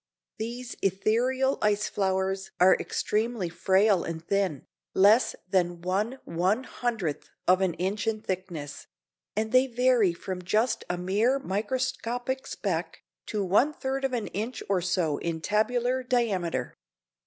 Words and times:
These 0.39 0.75
ethereal 0.81 1.59
ice 1.61 1.87
flowers 1.87 2.49
are 2.59 2.73
extremely 2.73 3.49
frail 3.49 4.03
and 4.03 4.25
thin, 4.25 4.65
less 4.95 5.35
than 5.47 5.81
one 5.83 6.17
one 6.25 6.63
hundredth 6.63 7.29
of 7.47 7.61
an 7.61 7.75
inch 7.75 8.07
in 8.07 8.19
thickness; 8.19 8.87
and 9.35 9.51
they 9.51 9.67
vary 9.67 10.13
from 10.13 10.41
just 10.41 10.83
a 10.89 10.97
mere 10.97 11.37
microscopic 11.37 12.47
speck, 12.47 13.03
to 13.27 13.45
one 13.45 13.73
third 13.73 14.03
of 14.03 14.13
an 14.13 14.25
inch 14.29 14.63
or 14.67 14.81
so 14.81 15.19
in 15.19 15.39
tabular 15.39 16.01
diameter. 16.01 16.73